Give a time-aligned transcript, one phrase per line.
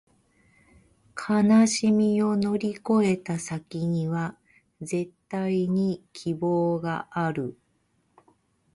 [1.15, 4.35] 悲しみを乗り越えた先には、
[4.81, 7.55] 絶対に希望がある